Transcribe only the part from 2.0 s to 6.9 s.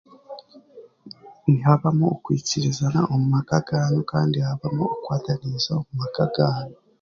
okwikirizana omu maka gaanyu kandi habamu okukwatanisa omu maka gaanyu.